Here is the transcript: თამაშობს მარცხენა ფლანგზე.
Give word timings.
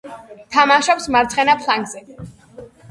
თამაშობს 0.55 1.07
მარცხენა 1.17 1.59
ფლანგზე. 1.63 2.05